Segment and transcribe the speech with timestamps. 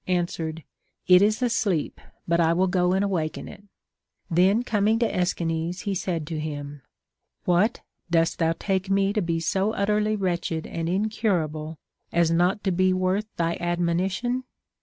[0.07, 0.63] answered.
[1.05, 3.63] It is asleep, but I will go and awaken it.
[4.31, 6.81] Then coming to Aeschines, he said to him,
[7.45, 7.81] What?
[8.09, 11.77] dost thou take me to be so utterly wretched and incurable
[12.11, 14.43] as not to be worth thy admonition